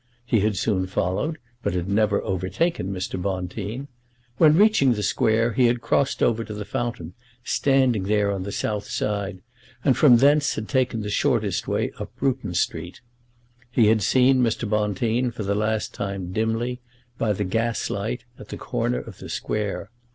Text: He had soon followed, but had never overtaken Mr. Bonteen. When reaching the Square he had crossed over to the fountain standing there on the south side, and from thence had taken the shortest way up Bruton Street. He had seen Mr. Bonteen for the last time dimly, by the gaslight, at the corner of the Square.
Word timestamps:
He 0.25 0.39
had 0.39 0.57
soon 0.57 0.87
followed, 0.87 1.37
but 1.61 1.75
had 1.75 1.87
never 1.87 2.23
overtaken 2.23 2.91
Mr. 2.91 3.21
Bonteen. 3.21 3.87
When 4.39 4.57
reaching 4.57 4.93
the 4.93 5.03
Square 5.03 5.53
he 5.53 5.67
had 5.67 5.79
crossed 5.79 6.23
over 6.23 6.43
to 6.43 6.55
the 6.55 6.65
fountain 6.65 7.13
standing 7.43 8.05
there 8.05 8.31
on 8.31 8.41
the 8.41 8.51
south 8.51 8.87
side, 8.89 9.41
and 9.85 9.95
from 9.95 10.17
thence 10.17 10.55
had 10.55 10.67
taken 10.67 11.01
the 11.01 11.11
shortest 11.11 11.67
way 11.67 11.91
up 11.99 12.15
Bruton 12.15 12.55
Street. 12.55 12.99
He 13.69 13.89
had 13.89 14.01
seen 14.01 14.41
Mr. 14.41 14.67
Bonteen 14.67 15.29
for 15.29 15.43
the 15.43 15.53
last 15.53 15.93
time 15.93 16.33
dimly, 16.33 16.81
by 17.19 17.31
the 17.31 17.43
gaslight, 17.43 18.23
at 18.39 18.47
the 18.47 18.57
corner 18.57 18.97
of 18.97 19.19
the 19.19 19.29
Square. 19.29 19.91